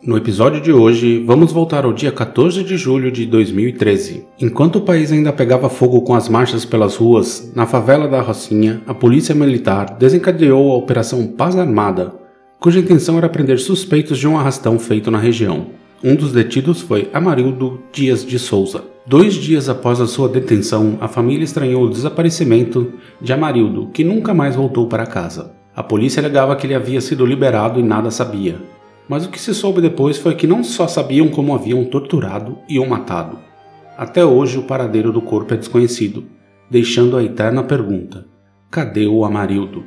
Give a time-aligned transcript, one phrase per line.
[0.00, 4.24] No episódio de hoje, vamos voltar ao dia 14 de julho de 2013.
[4.40, 8.80] Enquanto o país ainda pegava fogo com as marchas pelas ruas, na favela da Rocinha,
[8.86, 12.14] a polícia militar desencadeou a Operação Paz Armada,
[12.60, 15.66] cuja intenção era prender suspeitos de um arrastão feito na região.
[16.02, 18.84] Um dos detidos foi Amarildo Dias de Souza.
[19.04, 24.32] Dois dias após a sua detenção, a família estranhou o desaparecimento de Amarildo, que nunca
[24.32, 25.50] mais voltou para casa.
[25.74, 28.77] A polícia alegava que ele havia sido liberado e nada sabia.
[29.08, 32.78] Mas o que se soube depois foi que não só sabiam como haviam torturado e
[32.78, 33.38] o matado.
[33.96, 36.26] Até hoje o paradeiro do corpo é desconhecido,
[36.70, 38.26] deixando a eterna pergunta:
[38.70, 39.84] cadê o Amarildo?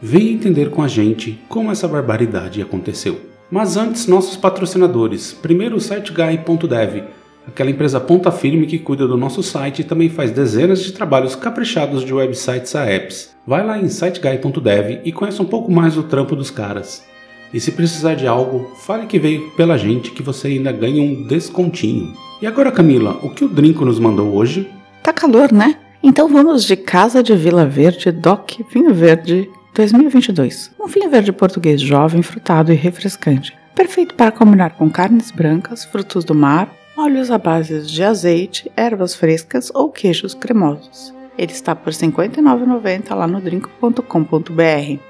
[0.00, 3.20] Venha entender com a gente como essa barbaridade aconteceu.
[3.50, 5.32] Mas antes, nossos patrocinadores.
[5.32, 7.04] Primeiro o SiteGuy.dev,
[7.46, 11.36] aquela empresa ponta firme que cuida do nosso site e também faz dezenas de trabalhos
[11.36, 13.36] caprichados de websites a apps.
[13.46, 17.04] Vai lá em siteguy.dev e conheça um pouco mais o trampo dos caras.
[17.52, 21.22] E se precisar de algo, fale que veio pela gente que você ainda ganha um
[21.22, 22.14] descontinho.
[22.40, 24.68] E agora, Camila, o que o Drinco nos mandou hoje?
[25.02, 25.76] Tá calor, né?
[26.02, 30.72] Então vamos de Casa de Vila Verde DOC Vinho Verde 2022.
[30.80, 33.56] Um vinho verde português jovem, frutado e refrescante.
[33.74, 39.14] Perfeito para combinar com carnes brancas, frutos do mar, óleos à base de azeite, ervas
[39.14, 41.14] frescas ou queijos cremosos.
[41.36, 45.00] Ele está por R$ 59,90 lá no drink.com.br.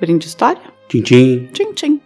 [0.00, 0.79] Brinde história?
[0.90, 1.46] Tchim, tchim.
[1.52, 2.00] Tchim, tchim.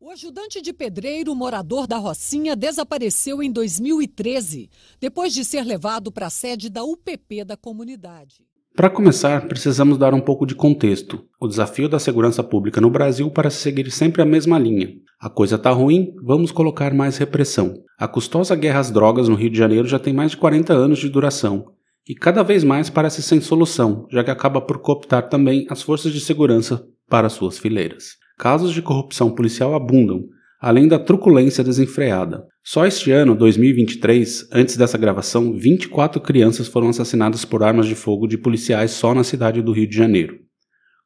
[0.00, 4.68] O ajudante de pedreiro morador da Rocinha desapareceu em 2013,
[5.00, 8.44] depois de ser levado para a sede da UPP da comunidade.
[8.74, 11.24] Para começar, precisamos dar um pouco de contexto.
[11.40, 14.88] O desafio da segurança pública no Brasil parece seguir sempre a mesma linha.
[15.20, 17.74] A coisa tá ruim, vamos colocar mais repressão.
[17.96, 20.98] A custosa guerra às drogas no Rio de Janeiro já tem mais de 40 anos
[20.98, 21.72] de duração.
[22.08, 26.12] E cada vez mais parece sem solução, já que acaba por cooptar também as forças
[26.12, 28.16] de segurança para suas fileiras.
[28.38, 30.24] Casos de corrupção policial abundam,
[30.60, 32.44] além da truculência desenfreada.
[32.64, 38.26] Só este ano, 2023, antes dessa gravação, 24 crianças foram assassinadas por armas de fogo
[38.26, 40.38] de policiais só na cidade do Rio de Janeiro.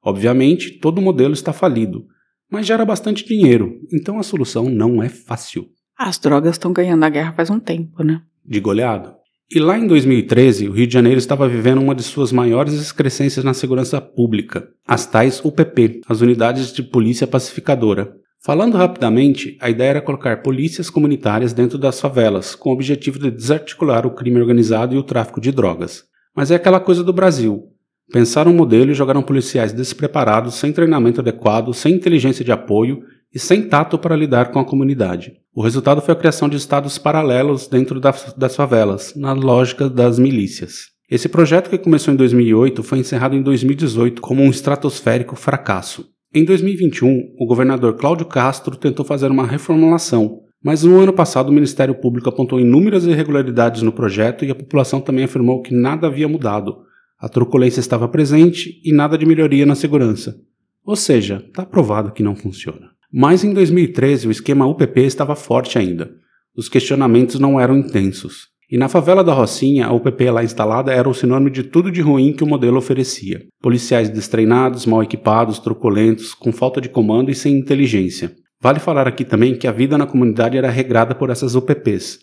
[0.02, 2.06] Obviamente, todo o modelo está falido,
[2.50, 5.66] mas gera bastante dinheiro, então a solução não é fácil.
[5.98, 8.22] As drogas estão ganhando a guerra faz um tempo, né?
[8.44, 9.14] De goleado.
[9.48, 13.44] E lá em 2013, o Rio de Janeiro estava vivendo uma de suas maiores excrescências
[13.44, 18.12] na segurança pública, as tais UPP, as Unidades de Polícia Pacificadora.
[18.44, 23.30] Falando rapidamente, a ideia era colocar polícias comunitárias dentro das favelas, com o objetivo de
[23.30, 26.02] desarticular o crime organizado e o tráfico de drogas.
[26.34, 27.68] Mas é aquela coisa do Brasil.
[28.12, 33.00] Pensaram um modelo e jogaram policiais despreparados, sem treinamento adequado, sem inteligência de apoio
[33.36, 35.34] e sem tato para lidar com a comunidade.
[35.54, 40.86] O resultado foi a criação de estados paralelos dentro das, favelas, na lógica das milícias.
[41.10, 46.08] Esse projeto, que começou em 2008, foi encerrado em 2018 como um estratosférico fracasso.
[46.34, 51.52] Em 2021, o governador Cláudio Castro tentou fazer uma reformulação, mas no ano passado o
[51.52, 56.26] Ministério Público apontou inúmeras irregularidades no projeto e a população também afirmou que nada havia
[56.26, 56.78] mudado.
[57.18, 60.34] A truculência estava presente e nada de melhoria na segurança.
[60.82, 62.95] Ou seja, está provado que não funciona.
[63.18, 66.10] Mas em 2013 o esquema UPP estava forte ainda.
[66.54, 68.48] Os questionamentos não eram intensos.
[68.70, 72.02] E na favela da Rocinha, a UPP lá instalada era o sinônimo de tudo de
[72.02, 73.40] ruim que o modelo oferecia.
[73.62, 78.32] Policiais destreinados, mal equipados, truculentos, com falta de comando e sem inteligência.
[78.60, 82.18] Vale falar aqui também que a vida na comunidade era regrada por essas UPPs.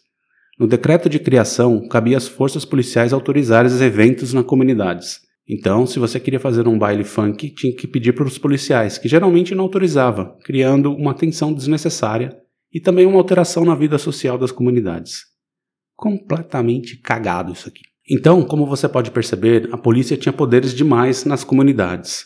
[0.60, 5.22] No decreto de criação, cabia às forças policiais autorizar os eventos nas comunidades.
[5.48, 9.10] Então, se você queria fazer um baile funk, tinha que pedir para os policiais, que
[9.10, 12.38] geralmente não autorizavam, criando uma tensão desnecessária
[12.72, 15.24] e também uma alteração na vida social das comunidades.
[15.96, 17.82] Completamente cagado isso aqui.
[18.10, 22.26] Então, como você pode perceber, a polícia tinha poderes demais nas comunidades.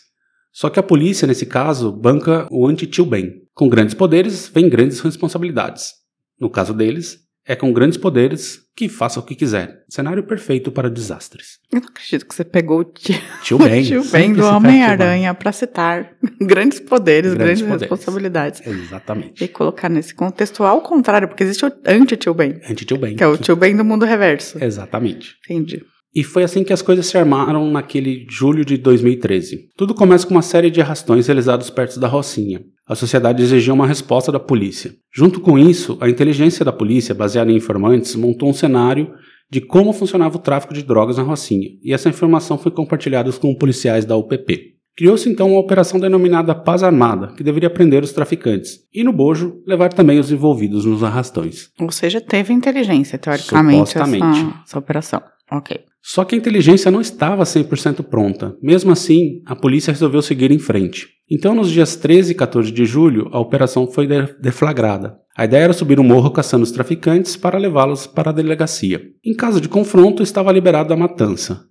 [0.52, 3.44] Só que a polícia, nesse caso, banca o anti-tio bem.
[3.54, 5.94] Com grandes poderes, vem grandes responsabilidades.
[6.40, 9.84] No caso deles, é com grandes poderes que faça o que quiser.
[9.90, 11.58] Cenário perfeito para desastres.
[11.72, 13.84] Eu não acredito que você pegou o tio, Tio Ben.
[13.84, 17.82] tio Ben do Homem-Aranha para citar grandes poderes, Grandes grandes, poderes.
[17.90, 18.62] responsabilidades.
[18.68, 19.44] Exatamente.
[19.44, 23.16] E colocar nesse contexto ao contrário, porque existe o anti-tio Ben, Anti-tio Ben.
[23.16, 24.64] que é o tio Ben do mundo reverso.
[24.64, 25.36] Exatamente.
[25.50, 25.84] Entendi.
[26.15, 29.69] E foi assim que as coisas se armaram naquele julho de 2013.
[29.77, 32.62] Tudo começa com uma série de arrastões realizados perto da Rocinha.
[32.88, 34.94] A sociedade exigia uma resposta da polícia.
[35.13, 39.13] Junto com isso, a inteligência da polícia, baseada em informantes, montou um cenário
[39.50, 43.56] de como funcionava o tráfico de drogas na Rocinha, e essa informação foi compartilhada com
[43.56, 44.75] policiais da UPP.
[44.95, 49.62] Criou-se então uma operação denominada Paz Armada, que deveria prender os traficantes, e no bojo
[49.65, 51.69] levar também os envolvidos nos arrastões.
[51.80, 53.95] Ou seja, teve inteligência, teoricamente.
[53.95, 55.21] Essa, essa operação.
[55.51, 55.80] Ok.
[56.09, 58.56] Só que a inteligência não estava 100% pronta.
[58.63, 61.09] Mesmo assim, a polícia resolveu seguir em frente.
[61.30, 65.18] Então, nos dias 13 e 14 de julho, a operação foi de- deflagrada.
[65.36, 69.01] A ideia era subir um morro caçando os traficantes para levá-los para a delegacia.
[69.21, 71.65] Em caso de confronto, estava liberada a matança.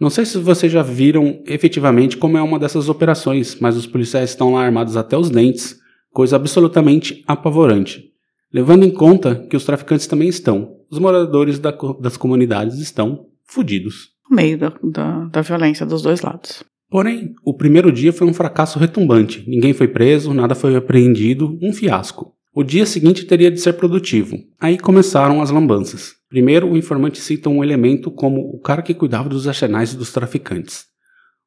[0.00, 4.30] Não sei se vocês já viram efetivamente como é uma dessas operações, mas os policiais
[4.30, 5.76] estão lá armados até os dentes,
[6.10, 8.02] coisa absolutamente apavorante.
[8.52, 11.70] Levando em conta que os traficantes também estão, os moradores da
[12.00, 14.10] das comunidades estão fudidos.
[14.28, 16.62] No meio da, da, da violência dos dois lados.
[16.88, 19.44] Porém, o primeiro dia foi um fracasso retumbante.
[19.48, 22.34] Ninguém foi preso, nada foi apreendido, um fiasco.
[22.52, 24.36] O dia seguinte teria de ser produtivo.
[24.60, 26.14] Aí começaram as lambanças.
[26.28, 30.84] Primeiro, o informante cita um elemento como o cara que cuidava dos arsenais dos traficantes.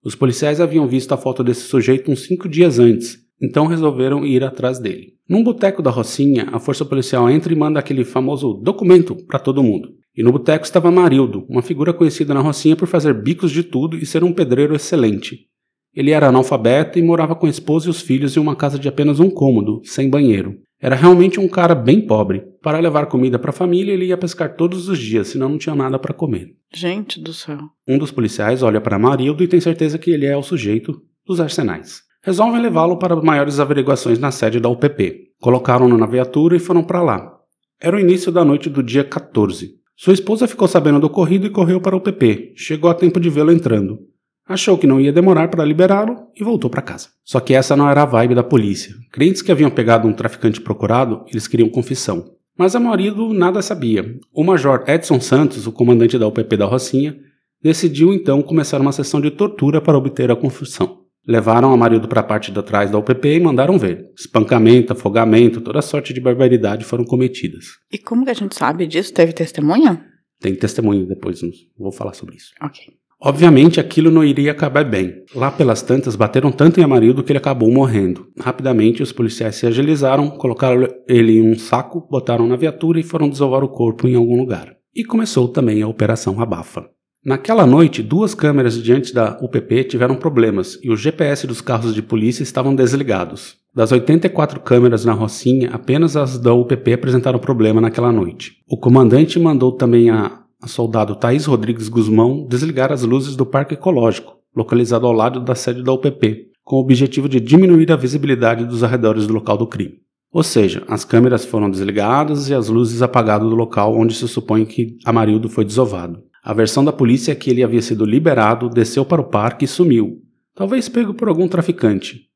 [0.03, 4.43] Os policiais haviam visto a foto desse sujeito uns cinco dias antes, então resolveram ir
[4.43, 5.13] atrás dele.
[5.27, 9.63] Num boteco da Rocinha, a força policial entra e manda aquele famoso documento para todo
[9.63, 9.89] mundo.
[10.15, 13.97] E no boteco estava Marildo, uma figura conhecida na Rocinha por fazer bicos de tudo
[13.97, 15.47] e ser um pedreiro excelente.
[15.95, 18.87] Ele era analfabeto e morava com a esposa e os filhos em uma casa de
[18.87, 20.57] apenas um cômodo, sem banheiro.
[20.79, 22.43] Era realmente um cara bem pobre.
[22.61, 25.75] Para levar comida para a família, ele ia pescar todos os dias, senão não tinha
[25.75, 26.55] nada para comer.
[26.73, 27.59] Gente do céu.
[27.87, 31.39] Um dos policiais olha para Marildo e tem certeza que ele é o sujeito dos
[31.39, 32.01] arsenais.
[32.21, 35.29] Resolvem levá-lo para maiores averiguações na sede da UPP.
[35.39, 37.33] Colocaram-no na viatura e foram para lá.
[37.79, 39.82] Era o início da noite do dia 14.
[39.95, 42.53] Sua esposa ficou sabendo do ocorrido e correu para a UPP.
[42.55, 43.99] Chegou a tempo de vê-lo entrando.
[44.45, 47.09] Achou que não ia demorar para liberá-lo e voltou para casa.
[47.23, 48.93] Só que essa não era a vibe da polícia.
[49.11, 52.33] Crentes que haviam pegado um traficante procurado, eles queriam confissão.
[52.57, 54.19] Mas a marido nada sabia.
[54.33, 57.17] O major Edson Santos, o comandante da UPP da Rocinha,
[57.61, 61.02] decidiu então começar uma sessão de tortura para obter a confissão.
[61.27, 64.09] Levaram a marido para a parte de trás da UPP e mandaram ver.
[64.17, 67.65] Espancamento, afogamento, toda sorte de barbaridade foram cometidas.
[67.91, 69.13] E como que a gente sabe disso?
[69.13, 70.05] Teve testemunha?
[70.41, 71.39] Tem testemunho depois,
[71.77, 72.51] vou falar sobre isso.
[72.61, 72.83] Ok.
[73.25, 75.23] Obviamente aquilo não iria acabar bem.
[75.33, 78.27] Lá pelas tantas, bateram tanto em Amarildo que ele acabou morrendo.
[78.37, 83.29] Rapidamente, os policiais se agilizaram, colocaram ele em um saco, botaram na viatura e foram
[83.29, 84.75] desovar o corpo em algum lugar.
[84.93, 86.85] E começou também a Operação Abafa.
[87.25, 92.01] Naquela noite, duas câmeras diante da UPP tiveram problemas e o GPS dos carros de
[92.01, 93.55] polícia estavam desligados.
[93.73, 98.57] Das 84 câmeras na Rocinha, apenas as da UPP apresentaram problema naquela noite.
[98.69, 103.75] O comandante mandou também a, a soldado Thaís Rodrigues Guzmão desligar as luzes do Parque
[103.75, 108.65] Ecológico, localizado ao lado da sede da UPP, com o objetivo de diminuir a visibilidade
[108.65, 109.93] dos arredores do local do crime.
[110.29, 114.65] Ou seja, as câmeras foram desligadas e as luzes apagadas do local onde se supõe
[114.65, 116.21] que Amarildo foi desovado.
[116.43, 119.67] A versão da polícia é que ele havia sido liberado, desceu para o parque e
[119.67, 120.21] sumiu,
[120.53, 122.27] talvez pego por algum traficante.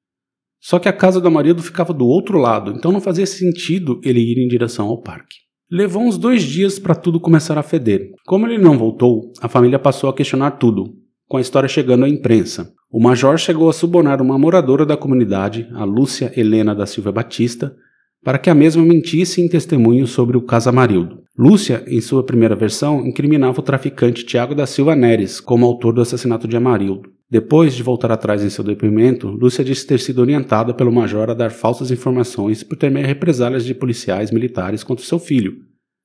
[0.62, 4.22] Só que a casa do Amarildo ficava do outro lado, então não fazia sentido ele
[4.22, 5.36] ir em direção ao parque.
[5.70, 8.12] Levou uns dois dias para tudo começar a feder.
[8.26, 10.96] Como ele não voltou, a família passou a questionar tudo,
[11.28, 12.74] com a história chegando à imprensa.
[12.90, 17.76] O major chegou a subornar uma moradora da comunidade, a Lúcia Helena da Silva Batista,
[18.24, 21.24] para que a mesma mentisse em testemunho sobre o caso Amarildo.
[21.38, 26.02] Lúcia, em sua primeira versão, incriminava o traficante Tiago da Silva Neres como autor do
[26.02, 27.12] assassinato de Amarildo.
[27.30, 31.34] Depois de voltar atrás em seu depoimento, Lúcia disse ter sido orientada pelo major a
[31.34, 35.58] dar falsas informações por temer represálias de policiais militares contra seu filho,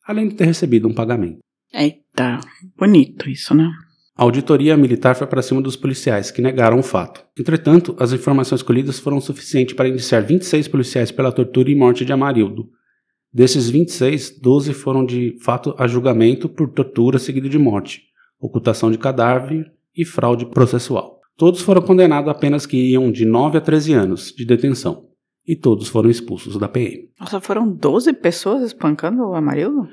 [0.04, 1.38] além de ter recebido um pagamento.
[1.72, 2.40] Eita,
[2.76, 3.70] bonito isso, né?
[4.14, 7.24] A auditoria militar foi para cima dos policiais, que negaram o fato.
[7.38, 12.12] Entretanto, as informações colhidas foram suficientes para indiciar 26 policiais pela tortura e morte de
[12.12, 12.68] Amarildo.
[13.32, 18.02] Desses 26, 12 foram de fato a julgamento por tortura seguido de morte,
[18.38, 21.20] ocultação de cadáver e fraude processual.
[21.34, 25.08] Todos foram condenados a penas que iam de 9 a 13 anos de detenção.
[25.46, 27.08] E todos foram expulsos da PM.
[27.18, 29.88] Nossa, foram 12 pessoas espancando o Amarildo?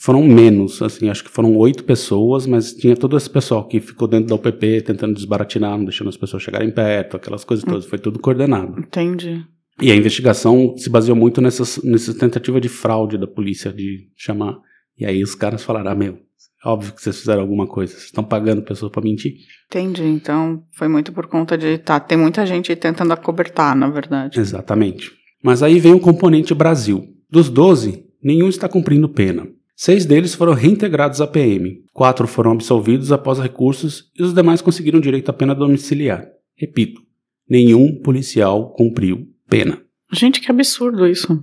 [0.00, 4.08] Foram menos, assim, acho que foram oito pessoas, mas tinha todo esse pessoal que ficou
[4.08, 7.84] dentro da UPP tentando desbaratinar, não deixando as pessoas chegarem perto, aquelas coisas todas.
[7.84, 8.80] Foi tudo coordenado.
[8.80, 9.44] Entendi.
[9.78, 14.56] E a investigação se baseou muito nessas, nessa tentativa de fraude da polícia, de chamar.
[14.98, 16.18] E aí os caras falaram: ah, meu,
[16.64, 19.34] óbvio que vocês fizeram alguma coisa, vocês estão pagando pessoas para mentir.
[19.66, 20.04] Entendi.
[20.04, 21.76] Então foi muito por conta de.
[21.76, 24.40] Tá, tem muita gente tentando acobertar, na verdade.
[24.40, 25.12] Exatamente.
[25.44, 27.06] Mas aí vem o componente Brasil.
[27.30, 29.46] Dos 12, nenhum está cumprindo pena.
[29.82, 35.00] Seis deles foram reintegrados à PM, quatro foram absolvidos após recursos e os demais conseguiram
[35.00, 36.26] direito à pena domiciliar.
[36.54, 37.00] Repito,
[37.48, 39.80] nenhum policial cumpriu pena.
[40.12, 41.42] Gente, que absurdo isso.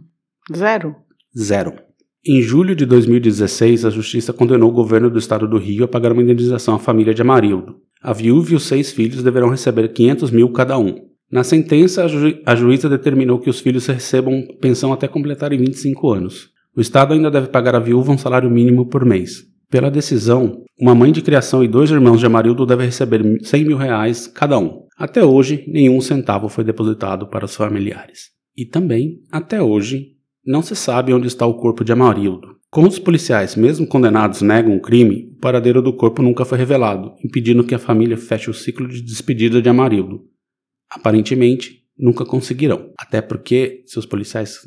[0.56, 0.96] Zero.
[1.36, 1.74] Zero.
[2.24, 6.12] Em julho de 2016, a Justiça condenou o governo do estado do Rio a pagar
[6.12, 7.78] uma indenização à família de Amarildo.
[8.04, 11.08] A viúva e os seis filhos deverão receber 500 mil cada um.
[11.32, 16.14] Na sentença, a, ju a juíza determinou que os filhos recebam pensão até completarem 25
[16.14, 16.56] anos.
[16.78, 19.44] O Estado ainda deve pagar à viúva um salário mínimo por mês.
[19.68, 23.78] Pela decisão, uma mãe de criação e dois irmãos de Amarildo devem receber 100 mil
[23.78, 24.84] reais cada um.
[24.96, 28.30] Até hoje, nenhum centavo foi depositado para os familiares.
[28.56, 32.58] E também, até hoje, não se sabe onde está o corpo de Amarildo.
[32.70, 37.16] Como os policiais, mesmo condenados, negam o crime, o paradeiro do corpo nunca foi revelado,
[37.26, 40.26] impedindo que a família feche o ciclo de despedida de Amarildo.
[40.92, 42.92] Aparentemente, nunca conseguirão.
[43.00, 44.60] Até porque, se os policiais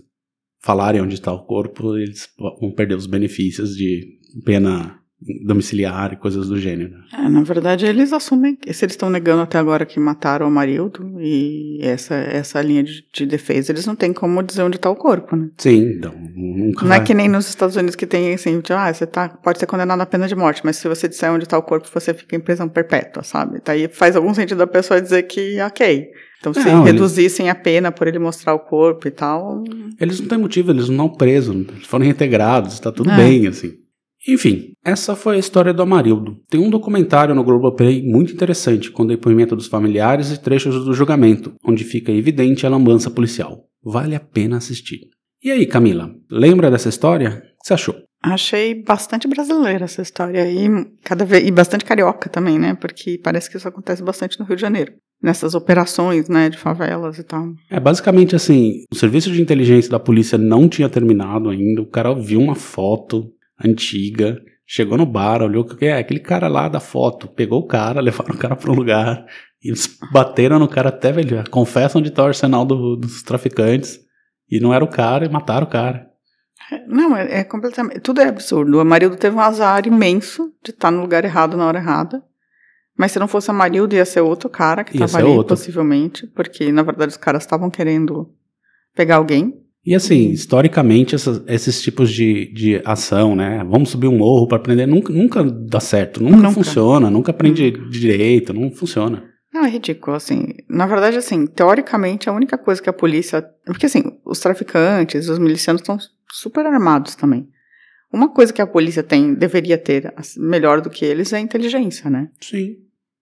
[0.61, 5.01] falarem onde está o corpo, eles vão perder os benefícios de pena
[5.45, 6.95] domiciliar e coisas do gênero.
[7.13, 11.21] É, na verdade, eles assumem, se eles estão negando até agora que mataram o Marildo
[11.21, 14.97] e essa, essa linha de, de defesa, eles não têm como dizer onde está o
[14.97, 15.49] corpo, né?
[15.59, 16.99] Sim, então, nunca Não vai.
[16.99, 19.67] é que nem nos Estados Unidos que tem assim, tipo, ah, você tá, pode ser
[19.67, 22.35] condenado à pena de morte, mas se você disser onde está o corpo, você fica
[22.37, 23.61] em prisão perpétua, sabe?
[23.65, 26.09] Daí faz algum sentido a pessoa dizer que, ok.
[26.39, 29.63] Então, se Não, reduzissem a pena por ele mostrar o corpo e tal,
[30.01, 33.17] Eles não têm motivo, eles não estão presos, eles foram reintegrados, está tudo É.
[33.17, 33.75] bem, assim.
[34.29, 36.37] Enfim, essa foi a história do Amarildo.
[36.49, 41.55] Tem um documentário no Globoplay muito interessante, com depoimento dos familiares e trechos do julgamento,
[41.65, 43.65] onde fica evidente a lambança policial.
[43.83, 45.09] Vale a pena assistir.
[45.43, 47.29] E aí, Camila, lembra dessa história?
[47.29, 47.95] O que você achou?
[48.23, 50.69] Achei bastante brasileira essa história e
[51.03, 52.75] cada vez e bastante carioca também, né?
[52.75, 57.19] Porque parece que isso acontece bastante no Rio de Janeiro, nessas operações, né, de favelas
[57.19, 57.55] e tal.
[57.71, 61.81] É basicamente assim: o serviço de inteligência da polícia não tinha terminado ainda.
[61.81, 63.33] O cara viu uma foto
[63.65, 68.01] antiga, chegou no bar, olhou que é aquele cara lá da foto, pegou o cara,
[68.03, 69.25] levaram o cara para um lugar
[69.63, 71.43] e eles bateram no cara até velho.
[71.51, 74.01] Confessam onde tá o arsenal do- dos traficantes
[74.51, 76.09] e não era o cara e mataram o cara.
[76.87, 78.01] Não, é, é completamente.
[78.01, 78.77] Tudo é absurdo.
[78.77, 82.23] O Amarildo teve um azar imenso de estar no lugar errado na hora errada.
[82.97, 85.57] Mas se não fosse Amarildo, ia ser outro cara que estava ali, outro.
[85.57, 86.27] possivelmente.
[86.29, 88.31] Porque, na verdade, os caras estavam querendo
[88.95, 89.55] pegar alguém.
[89.85, 93.65] E assim, historicamente, essas- esses tipos de, de ação, né?
[93.69, 96.51] Vamos subir um morro para prender, nunca, nunca dá certo, nunca, Nunca.
[96.51, 99.25] funciona, nunca prende direito, não funciona.
[99.53, 100.49] Não, é ridículo, assim.
[100.69, 103.43] Na verdade, assim, teoricamente, a única coisa que a polícia.
[103.65, 105.99] Porque, assim, os traficantes, os milicianos estão
[106.31, 107.49] super armados também.
[108.13, 112.09] Uma coisa que a polícia tem, deveria ter melhor do que eles é a inteligência,
[112.11, 112.29] né?
[112.41, 112.77] Sim.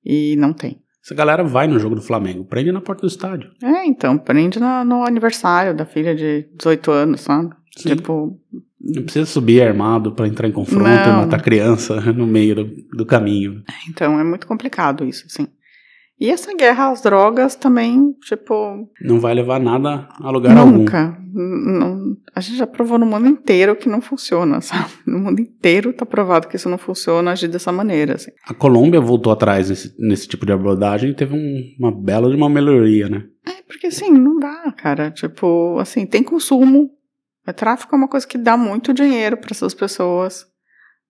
[0.04, 0.80] E não tem.
[1.05, 3.50] Essa galera vai no jogo do Flamengo, prende na porta do estádio.
[3.62, 7.50] É, então, prende na- no aniversário da filha de 18 anos, sabe?
[7.76, 7.95] Sim.
[7.97, 8.38] Tipo,
[8.81, 11.23] Não precisa subir armado pra entrar em confronto Não.
[11.23, 12.64] e matar criança no meio do,
[12.99, 13.62] do caminho.
[13.88, 15.47] então é muito complicado isso, assim.
[16.20, 20.78] E essa guerra às drogas também, tipo, Não vai levar nada a lugar algum.
[20.78, 21.16] nunca.
[21.32, 24.60] N- não- a gente já provou no mundo inteiro que não funciona,
[24.90, 24.90] sabe?
[25.06, 28.32] No mundo inteiro tá provado que isso não funciona agir dessa maneira, assim.
[28.48, 32.34] A Colômbia voltou atrás nesse, nesse tipo de abordagem e teve um- uma bela de
[32.37, 33.25] uma melhoria, né?
[33.46, 35.12] É, porque assim, não dá, cara.
[35.12, 36.90] Tipo, assim, tem consumo.
[37.46, 40.44] O tráfico é uma coisa que dá muito dinheiro para essas pessoas.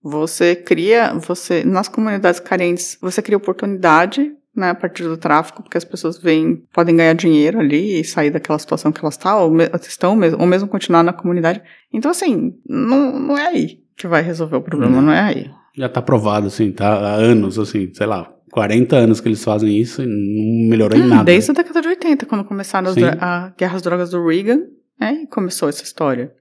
[0.01, 5.77] Você cria, você nas comunidades carentes, você cria oportunidade, né, a partir do tráfico, porque
[5.77, 9.49] as pessoas vêm, podem ganhar dinheiro ali e sair daquela situação que elas tá, ou
[9.49, 11.61] me- estão, ou mesmo continuar na comunidade.
[11.93, 15.01] Então, assim, não, não é aí que vai resolver o problema, Não.
[15.03, 15.51] não é aí.
[15.75, 19.77] Já tá provado, assim, tá há anos, assim, sei lá, 40 anos que eles fazem
[19.77, 21.23] isso e não melhorou em Ah, nada.
[21.23, 24.61] Desde a década de 80, quando começaram as a guerra às drogas do Reagan,
[24.99, 26.31] né, e começou essa história.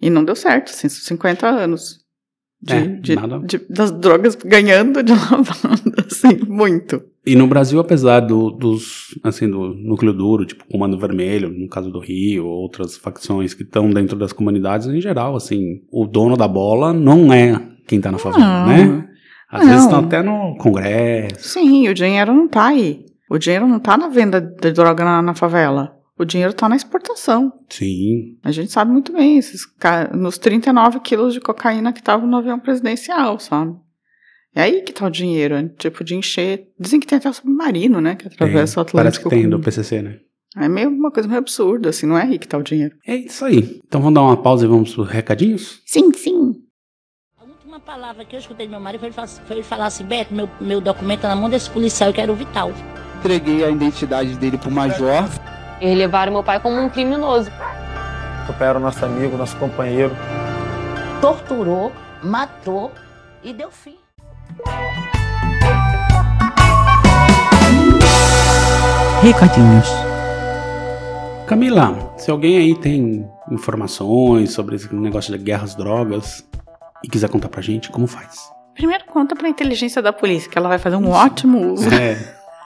[0.00, 1.98] E não deu certo, assim, 50 anos
[2.60, 7.02] de, É, de- de- das drogas ganhando de lavanda, assim, muito.
[7.26, 11.90] E no Brasil, apesar do, dos, assim, do núcleo duro, tipo Comando Vermelho, no caso
[11.90, 16.48] do Rio, outras facções que estão dentro das comunidades, em geral, assim, o dono da
[16.48, 19.08] bola não é quem tá na favela, né?
[19.50, 19.68] Às Não.
[19.68, 21.48] vezes estão até no Congresso.
[21.48, 23.04] Sim, o dinheiro não tá aí.
[23.30, 25.96] O dinheiro não tá na venda de droga na, na favela.
[26.18, 27.52] O dinheiro tá na exportação.
[27.68, 28.36] Sim.
[28.42, 29.62] A gente sabe muito bem, esses
[30.14, 33.74] nos 39 quilos de cocaína que estavam no avião presidencial, sabe?
[34.54, 36.68] É aí que tá o dinheiro, é tipo de encher.
[36.78, 38.16] Dizem que tem até submarino, né?
[38.16, 38.92] Que atravessa o Tem.
[38.94, 39.28] Parece Atlântico.
[39.30, 40.18] que tem com- do PCC, né?
[40.56, 42.96] É meio uma coisa meio absurda, assim, não é aí que tá o dinheiro.
[43.06, 43.80] É isso aí.
[43.86, 45.82] Então vamos dar uma pausa e vamos pros recadinhos?
[45.86, 46.54] Sim, sim.
[47.38, 49.86] A última palavra que eu escutei do meu marido foi ele falar, foi ele falar
[49.86, 52.72] assim, Beto, meu, meu documento tá na mão desse policial, eu quero o Vital.
[53.18, 55.24] Entreguei a identidade dele pro Major.
[55.80, 57.50] Eles levaram meu pai como um criminoso.
[58.60, 60.10] Era nosso amigo, nosso companheiro.
[61.20, 62.90] torturou, matou
[63.44, 63.96] e deu fim.
[69.22, 69.88] Recadinhos.
[71.46, 76.46] Camila, se alguém aí tem informações sobre esse negócio de guerras drogas
[77.02, 78.50] e quiser contar pra gente, como faz?
[78.74, 81.92] Primeiro conta pra inteligência da polícia, que ela vai fazer um ótimo uso.
[81.92, 82.16] É,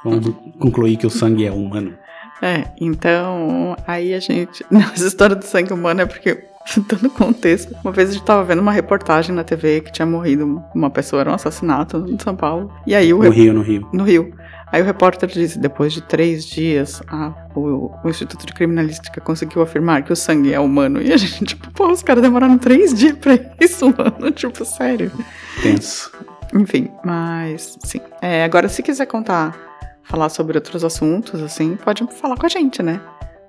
[0.05, 1.97] vamos concluir que o sangue é humano.
[2.43, 4.65] É, então, aí a gente.
[4.71, 6.45] Não, essa história do sangue humano é porque,
[6.89, 10.63] dando contexto, uma vez a gente tava vendo uma reportagem na TV que tinha morrido
[10.75, 12.73] uma pessoa, era um assassinato em São Paulo.
[12.87, 13.23] E aí o.
[13.23, 13.89] No Rio, no Rio.
[13.93, 14.33] No Rio.
[14.71, 19.61] Aí o repórter disse: depois de três dias, a, o, o, Instituto de Criminalística conseguiu
[19.61, 21.03] afirmar que o sangue é humano.
[21.03, 24.31] E a gente, tipo, pô, os caras demoraram três dias pra isso, mano.
[24.31, 25.13] Tipo, sério.
[25.63, 26.11] Tenso.
[26.55, 28.01] Enfim, mas sim.
[28.21, 29.57] É, agora, se quiser contar,
[30.03, 33.01] falar sobre outros assuntos, assim, pode falar com a gente, né?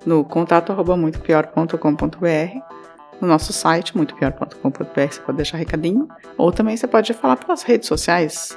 [0.06, 2.74] No contato arroba muitopior.com.br
[3.20, 6.08] no nosso site, muitopior.com.br, você pode deixar recadinho.
[6.36, 8.56] Ou também você pode falar pelas redes sociais.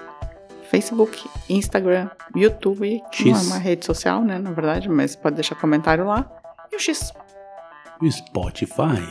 [0.69, 3.25] Facebook, Instagram, YouTube, X.
[3.31, 6.29] não é uma rede social, né, na verdade, mas pode deixar comentário lá.
[6.71, 7.13] E o X.
[8.01, 9.01] O Spotify.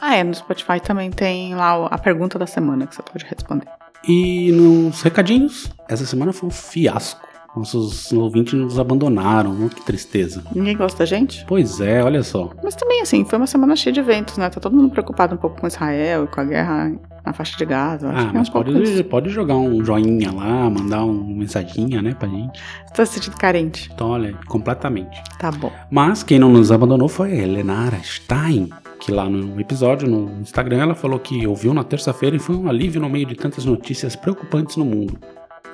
[0.00, 3.68] Ah, é, no Spotify também tem lá a pergunta da semana que você pode responder.
[4.06, 7.28] E nos recadinhos, essa semana foi um fiasco.
[7.56, 10.42] Nossos ouvintes nos abandonaram, oh, que tristeza.
[10.54, 11.44] Ninguém gosta da gente?
[11.46, 12.50] Pois é, olha só.
[12.62, 14.48] Mas também, assim, foi uma semana cheia de eventos, né?
[14.48, 16.92] Tá todo mundo preocupado um pouco com Israel e com a guerra
[17.26, 18.08] na faixa de Gaza.
[18.08, 22.00] Acho ah, que é mas pouco pode, pode jogar um joinha lá, mandar uma mensaginha,
[22.00, 22.60] né, pra gente.
[22.86, 23.90] Você tá se sentindo carente?
[23.92, 25.20] Então, olha, completamente.
[25.38, 25.72] Tá bom.
[25.90, 30.82] Mas quem não nos abandonou foi a Helenara Stein, que lá no episódio no Instagram
[30.82, 34.14] ela falou que ouviu na terça-feira e foi um alívio no meio de tantas notícias
[34.14, 35.18] preocupantes no mundo.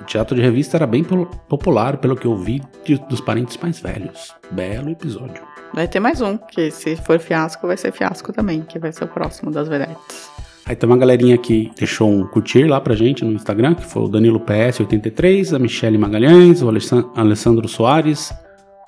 [0.01, 1.05] O teatro de revista era bem
[1.49, 4.35] popular, pelo que eu vi de- dos parentes mais velhos.
[4.51, 5.43] Belo episódio.
[5.75, 9.05] Vai ter mais um, que se for fiasco, vai ser fiasco também, que vai ser
[9.05, 10.31] o próximo das vedetes.
[10.65, 14.03] Aí tem uma galerinha que deixou um curtir lá pra gente no Instagram, que foi
[14.03, 18.33] o Danilo PS83, a Michele Magalhães, o Alessan- Alessandro Soares,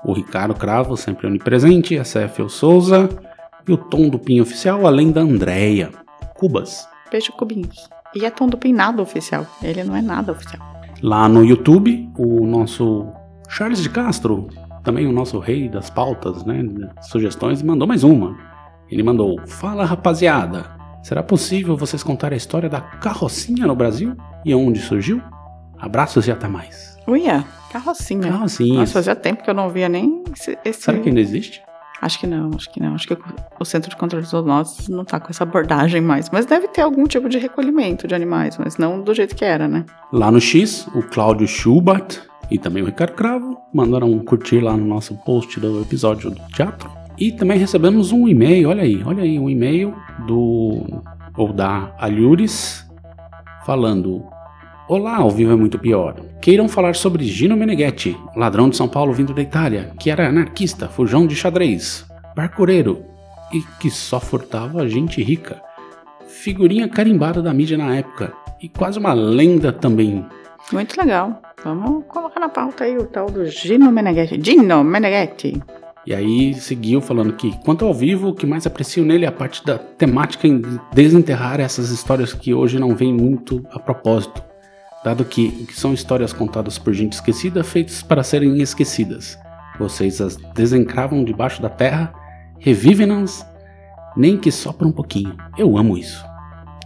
[0.05, 3.09] o Ricardo Cravo, sempre onipresente, a Céfio Souza
[3.67, 5.91] e o Tom do Pinho Oficial, além da Andréia.
[6.35, 6.87] Cubas.
[7.11, 7.89] Beijo cubinhos.
[8.15, 9.47] E é Tom do Pin nada oficial.
[9.63, 10.78] Ele não é nada oficial.
[11.03, 13.07] Lá no YouTube, o nosso
[13.49, 14.49] Charles de Castro,
[14.83, 16.63] também o nosso rei das pautas, né?
[17.03, 18.37] Sugestões, mandou mais uma.
[18.91, 20.65] Ele mandou: Fala rapaziada,
[21.03, 25.23] será possível vocês contar a história da carrocinha no Brasil e onde surgiu?
[25.79, 26.97] Abraços e até mais.
[27.07, 28.23] Uia, carrocinha.
[28.33, 28.81] Carrocinha.
[28.81, 30.59] Nossa, fazia tempo que eu não via nem esse.
[30.65, 31.63] esse- Será que ainda existe?
[32.01, 32.95] Acho que não, acho que não.
[32.95, 33.17] Acho que
[33.59, 36.31] o Centro de Controle de Zoonoses não tá com essa abordagem mais.
[36.31, 39.67] Mas deve ter algum tipo de recolhimento de animais, mas não do jeito que era,
[39.67, 39.85] né?
[40.13, 44.77] Lá no X, o Cláudio Schubert e também o Ricardo Cravo mandaram um curtir lá
[44.77, 46.91] no nosso post do episódio do teatro.
[47.19, 49.95] E também recebemos um e-mail, olha aí, olha aí, um e-mail
[50.27, 51.03] do
[51.37, 52.87] ou da Alhures
[53.67, 54.25] falando:
[54.89, 56.17] Olá, ao vivo é muito pior.
[56.41, 60.89] Queiram falar sobre Gino Meneghetti, ladrão de São Paulo vindo da Itália, que era anarquista,
[60.89, 63.05] fujão de xadrez, barcureiro
[63.53, 65.61] e que só furtava gente rica.
[66.27, 70.25] Figurinha carimbada da mídia na época e quase uma lenda também.
[70.73, 71.43] Muito legal.
[71.63, 74.41] Vamos colocar na pauta aí o tal do Gino Meneghetti.
[74.43, 75.63] Gino Meneghetti.
[76.07, 79.33] E aí seguiu falando que, quanto ao vivo, o que mais aprecio nele é a
[79.33, 80.63] parte da temática em
[80.95, 84.48] desenterrar essas histórias que hoje não vêm muito a propósito,
[85.05, 89.39] dado que, que são histórias contadas por gente esquecida, feitas para serem esquecidas.
[89.79, 92.13] Vocês as desencravam debaixo da terra,
[92.59, 93.47] revivem-nas,
[94.17, 95.37] nem que só por um pouquinho.
[95.57, 96.25] Eu amo isso.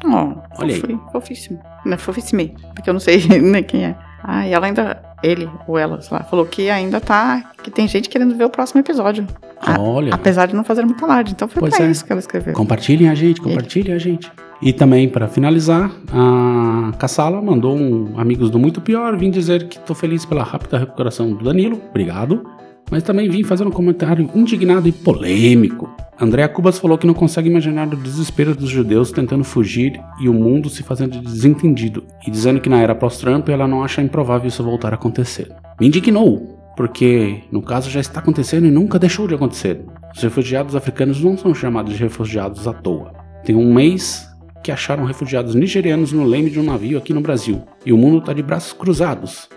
[0.05, 0.81] Oh, Olha aí.
[0.81, 1.61] fofi- Fofíssimo.
[1.87, 2.49] Não, fofíssimo.
[2.75, 3.97] Porque eu não sei nem quem é.
[4.23, 5.03] Ah, e ela ainda.
[5.23, 7.53] Ele ou ela, sei lá, falou que ainda tá.
[7.63, 9.27] Que tem gente querendo ver o próximo episódio.
[9.63, 10.13] A- Olha.
[10.15, 11.33] Apesar de não fazer muita alarde.
[11.33, 11.91] Então foi Pois pra é.
[11.91, 12.53] isso que ela escreveu.
[12.55, 14.31] Compartilhem a gente, compartilhem a gente.
[14.61, 19.17] E também, para finalizar, a Cassala mandou um Amigos do Muito Pior.
[19.17, 22.45] Vim dizer que tô feliz pela rápida recuperação do Danilo, obrigado.
[22.91, 25.89] Mas também vim fazer um comentário indignado e polêmico.
[26.21, 30.35] Andréa Cubas falou que não consegue imaginar o desespero dos judeus tentando fugir e o
[30.35, 34.63] mundo se fazendo desentendido, e dizendo que na era pós-Trump ela não acha improvável isso
[34.63, 35.51] voltar a acontecer.
[35.81, 39.85] Me indignou, porque no caso já está acontecendo e nunca deixou de acontecer.
[40.15, 43.13] Os refugiados africanos não são chamados de refugiados à toa.
[43.45, 44.29] Tem um mês
[44.63, 48.19] que acharam refugiados nigerianos no leme de um navio aqui no Brasil, e o mundo
[48.19, 49.49] está de braços cruzados.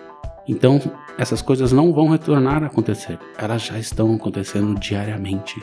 [0.48, 0.80] Então,
[1.18, 3.18] essas coisas não vão retornar a acontecer.
[3.36, 5.62] Elas já estão acontecendo diariamente.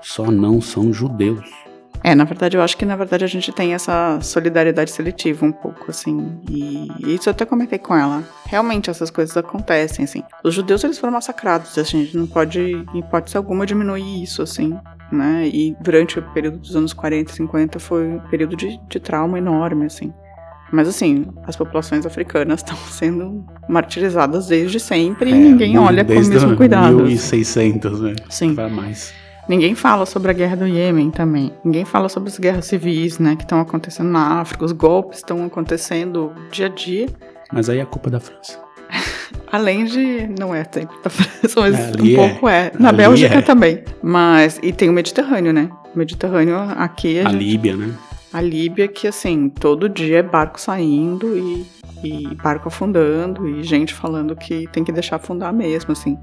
[0.00, 1.65] Só não são judeus.
[2.06, 5.50] É, na verdade, eu acho que na verdade a gente tem essa solidariedade seletiva um
[5.50, 6.38] pouco, assim.
[6.48, 8.22] E isso eu até comentei com ela.
[8.44, 10.22] Realmente essas coisas acontecem, assim.
[10.44, 14.40] Os judeus, eles foram massacrados, assim, a gente não pode, em hipótese alguma, diminuir isso,
[14.40, 14.78] assim,
[15.10, 15.50] né?
[15.52, 19.36] E durante o período dos anos 40 e 50 foi um período de, de trauma
[19.36, 20.14] enorme, assim.
[20.70, 26.12] Mas assim, as populações africanas estão sendo martirizadas desde sempre É, e ninguém olha com
[26.12, 27.02] o mesmo cuidado.
[27.02, 28.14] 1600, né?
[28.30, 28.54] Sim.
[28.54, 29.25] Vai mais.
[29.48, 31.52] Ninguém fala sobre a guerra do Iêmen também.
[31.64, 34.64] Ninguém fala sobre as guerras civis, né, que estão acontecendo na África.
[34.64, 37.06] Os golpes estão acontecendo dia a dia.
[37.52, 38.58] Mas aí é culpa da França.
[39.50, 40.28] Além de.
[40.38, 42.28] Não é sempre da França, mas É, ali um é.
[42.28, 42.72] pouco é.
[42.78, 43.42] Na Ali Bélgica é.
[43.42, 43.84] também.
[44.02, 44.58] Mas.
[44.62, 45.70] E tem o Mediterrâneo, né?
[45.94, 47.20] O Mediterrâneo aqui.
[47.20, 47.94] A gente- Líbia, né?
[48.32, 51.64] A Líbia, que assim, todo dia é barco saindo e,
[52.04, 56.18] e barco afundando e gente falando que tem que deixar afundar mesmo, assim.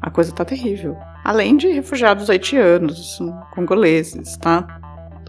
[0.00, 0.96] A coisa tá terrível.
[1.30, 3.20] Além de refugiados haitianos,
[3.54, 4.66] congoleses, tá?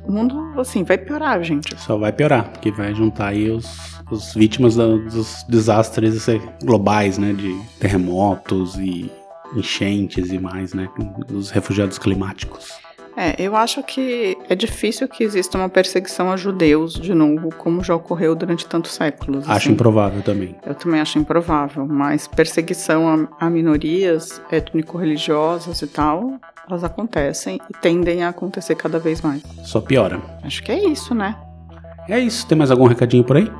[0.04, 1.80] O mundo, assim, vai piorar, gente.
[1.80, 7.20] Só vai piorar, porque vai juntar aí os, os vítimas da- dos desastres eh, globais,
[7.20, 7.34] né?
[7.34, 9.12] De terremotos e
[9.56, 10.90] enchentes e mais, né?
[11.28, 12.72] Dos refugiados climáticos.
[13.18, 17.84] É, eu acho que é difícil que exista uma perseguição a judeus de novo, como
[17.84, 19.44] já ocorreu durante tantos séculos.
[19.50, 19.72] Acho assim.
[19.72, 20.56] improvável também.
[20.66, 26.36] Eu também acho improvável, mas perseguição a, a minorias étnico-religiosas e tal,
[26.70, 29.42] elas acontecem e tendem a acontecer cada vez mais.
[29.64, 30.22] Só piora.
[30.44, 31.36] Acho que é isso, né?
[32.08, 32.48] É isso.
[32.48, 33.52] Tem mais algum recadinho por aí?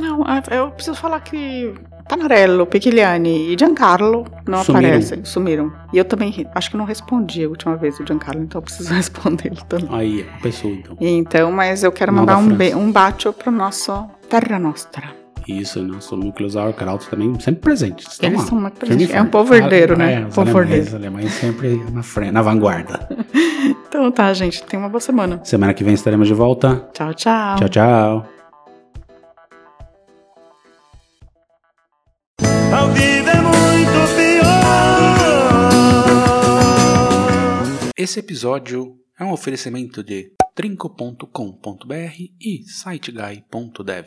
[0.00, 1.72] Não, a- eu preciso falar que
[2.08, 4.88] Panarello, Piquigliani e Giancarlo não Sumiram.
[4.88, 5.72] aparecem, sumiram.
[5.92, 8.92] E eu também acho que não respondi a última vez o Giancarlo, então eu preciso
[8.94, 9.88] respondê-lo também.
[9.90, 10.96] Aí, a pessoa então.
[11.00, 15.14] Então, mas eu quero mandar da um, be- um bacio pro nosso Terra Nostra.
[15.48, 18.08] Isso, nosso núcleo sauerkraut também sempre presentes.
[18.10, 19.14] Estão Eles são muito presentes.
[19.14, 20.14] É um povo herdeiro, Ah, né?
[20.22, 23.08] É, os Povo alemães, alemães sempre na frente, na vanguarda.
[23.88, 24.62] Então tá, gente.
[24.64, 25.40] Tenha uma boa semana.
[25.42, 26.88] Semana que vem estaremos de volta.
[26.92, 27.56] Tchau, tchau.
[27.56, 28.26] Tchau, tchau.
[32.96, 34.56] Vida é muito pior.
[37.96, 44.04] Esse episódio é um oferecimento de trinco.com.br e siteguy.dev.